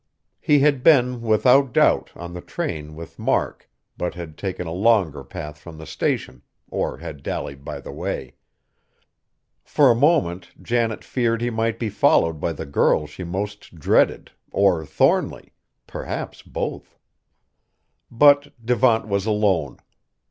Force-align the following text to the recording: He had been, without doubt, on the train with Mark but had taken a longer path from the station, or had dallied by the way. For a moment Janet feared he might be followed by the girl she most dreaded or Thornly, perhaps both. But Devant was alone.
He 0.39 0.61
had 0.61 0.81
been, 0.81 1.21
without 1.21 1.73
doubt, 1.73 2.09
on 2.15 2.33
the 2.33 2.41
train 2.41 2.95
with 2.95 3.19
Mark 3.19 3.69
but 3.99 4.15
had 4.15 4.35
taken 4.35 4.65
a 4.65 4.71
longer 4.71 5.23
path 5.23 5.59
from 5.59 5.77
the 5.77 5.85
station, 5.85 6.41
or 6.71 6.97
had 6.97 7.21
dallied 7.21 7.63
by 7.63 7.81
the 7.81 7.91
way. 7.91 8.33
For 9.63 9.91
a 9.91 9.95
moment 9.95 10.49
Janet 10.59 11.03
feared 11.03 11.39
he 11.39 11.51
might 11.51 11.77
be 11.77 11.89
followed 11.91 12.39
by 12.39 12.51
the 12.51 12.65
girl 12.65 13.05
she 13.05 13.23
most 13.23 13.75
dreaded 13.75 14.31
or 14.49 14.87
Thornly, 14.87 15.53
perhaps 15.85 16.41
both. 16.41 16.97
But 18.09 18.53
Devant 18.65 19.07
was 19.07 19.27
alone. 19.27 19.77